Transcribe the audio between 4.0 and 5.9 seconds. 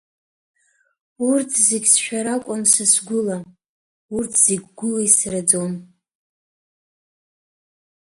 урҭ зегь гәыла исраӡон.